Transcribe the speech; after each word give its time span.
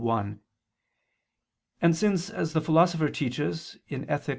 1) 0.01 0.41
and 1.79 1.95
since 1.95 2.31
as 2.31 2.53
the 2.53 2.59
Philosopher 2.61 3.07
teaches 3.11 3.77
(Ethic. 3.91 4.29